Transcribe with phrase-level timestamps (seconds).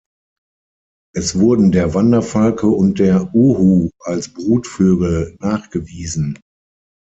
[1.13, 6.39] Es wurden der Wanderfalke und der Uhu als Brutvögel nachgewiesen.